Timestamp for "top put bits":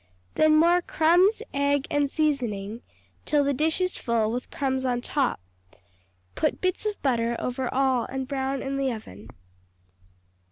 5.01-6.87